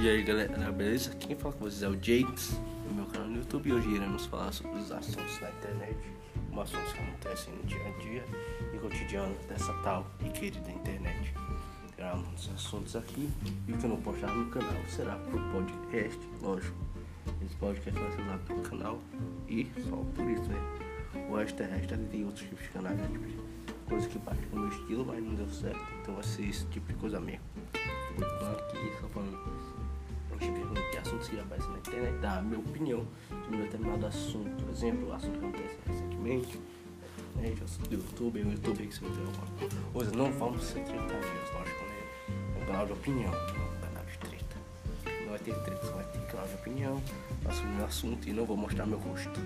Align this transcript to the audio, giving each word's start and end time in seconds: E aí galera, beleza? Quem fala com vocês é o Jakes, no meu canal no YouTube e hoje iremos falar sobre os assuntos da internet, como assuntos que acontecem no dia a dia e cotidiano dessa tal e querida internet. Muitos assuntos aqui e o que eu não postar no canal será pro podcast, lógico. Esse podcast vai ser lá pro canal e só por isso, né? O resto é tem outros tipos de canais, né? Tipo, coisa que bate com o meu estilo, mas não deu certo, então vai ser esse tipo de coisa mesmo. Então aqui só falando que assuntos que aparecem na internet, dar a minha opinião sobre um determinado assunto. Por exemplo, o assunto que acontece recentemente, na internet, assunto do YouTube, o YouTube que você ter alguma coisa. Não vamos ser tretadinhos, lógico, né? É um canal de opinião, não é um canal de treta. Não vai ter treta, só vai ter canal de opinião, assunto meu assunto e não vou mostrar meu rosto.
E 0.00 0.08
aí 0.08 0.22
galera, 0.22 0.70
beleza? 0.70 1.10
Quem 1.16 1.34
fala 1.34 1.52
com 1.54 1.64
vocês 1.64 1.82
é 1.82 1.88
o 1.88 1.94
Jakes, 1.94 2.56
no 2.86 2.94
meu 2.94 3.06
canal 3.06 3.26
no 3.26 3.38
YouTube 3.38 3.68
e 3.68 3.72
hoje 3.72 3.88
iremos 3.88 4.26
falar 4.26 4.52
sobre 4.52 4.78
os 4.78 4.92
assuntos 4.92 5.38
da 5.40 5.50
internet, 5.50 5.98
como 6.48 6.60
assuntos 6.60 6.92
que 6.92 7.00
acontecem 7.00 7.52
no 7.52 7.64
dia 7.64 7.84
a 7.84 7.90
dia 8.00 8.24
e 8.72 8.78
cotidiano 8.78 9.34
dessa 9.48 9.72
tal 9.82 10.06
e 10.24 10.30
querida 10.30 10.70
internet. 10.70 11.34
Muitos 12.14 12.48
assuntos 12.54 12.94
aqui 12.94 13.28
e 13.66 13.72
o 13.72 13.76
que 13.76 13.84
eu 13.84 13.90
não 13.90 14.00
postar 14.00 14.32
no 14.32 14.48
canal 14.50 14.80
será 14.88 15.16
pro 15.16 15.40
podcast, 15.50 16.20
lógico. 16.42 16.78
Esse 17.44 17.56
podcast 17.56 18.00
vai 18.00 18.12
ser 18.12 18.22
lá 18.22 18.38
pro 18.38 18.60
canal 18.60 19.00
e 19.48 19.68
só 19.90 19.96
por 19.96 20.30
isso, 20.30 20.44
né? 20.44 21.26
O 21.28 21.34
resto 21.34 21.60
é 21.60 21.66
tem 22.08 22.24
outros 22.24 22.46
tipos 22.46 22.62
de 22.62 22.68
canais, 22.68 22.96
né? 22.96 23.08
Tipo, 23.10 23.88
coisa 23.88 24.08
que 24.08 24.18
bate 24.20 24.46
com 24.46 24.58
o 24.58 24.60
meu 24.60 24.68
estilo, 24.68 25.04
mas 25.04 25.24
não 25.24 25.34
deu 25.34 25.48
certo, 25.48 25.80
então 26.00 26.14
vai 26.14 26.22
ser 26.22 26.48
esse 26.48 26.64
tipo 26.66 26.86
de 26.86 26.94
coisa 27.00 27.18
mesmo. 27.18 27.42
Então 28.16 28.52
aqui 28.52 28.92
só 29.00 29.08
falando 29.08 29.36
que 29.44 29.57
assuntos 31.18 31.28
que 31.28 31.40
aparecem 31.40 31.70
na 31.70 31.78
internet, 31.78 32.18
dar 32.20 32.38
a 32.38 32.42
minha 32.42 32.58
opinião 32.58 33.06
sobre 33.28 33.56
um 33.56 33.62
determinado 33.62 34.06
assunto. 34.06 34.64
Por 34.64 34.70
exemplo, 34.70 35.08
o 35.08 35.12
assunto 35.12 35.38
que 35.38 35.44
acontece 35.44 35.76
recentemente, 35.86 36.60
na 37.34 37.42
internet, 37.42 37.64
assunto 37.64 37.88
do 37.88 37.94
YouTube, 37.96 38.42
o 38.42 38.52
YouTube 38.52 38.86
que 38.86 38.94
você 38.94 39.00
ter 39.00 39.06
alguma 39.06 39.70
coisa. 39.92 40.10
Não 40.12 40.32
vamos 40.32 40.64
ser 40.64 40.84
tretadinhos, 40.84 41.52
lógico, 41.52 41.84
né? 41.84 42.34
É 42.56 42.62
um 42.62 42.66
canal 42.66 42.86
de 42.86 42.92
opinião, 42.92 43.30
não 43.30 43.38
é 43.38 43.76
um 43.76 43.80
canal 43.80 44.04
de 44.04 44.18
treta. 44.18 44.56
Não 45.22 45.30
vai 45.30 45.38
ter 45.38 45.54
treta, 45.62 45.86
só 45.86 45.92
vai 45.92 46.04
ter 46.04 46.18
canal 46.26 46.46
de 46.46 46.54
opinião, 46.54 47.02
assunto 47.46 47.68
meu 47.68 47.84
assunto 47.84 48.28
e 48.28 48.32
não 48.32 48.44
vou 48.44 48.56
mostrar 48.56 48.86
meu 48.86 48.98
rosto. 48.98 49.40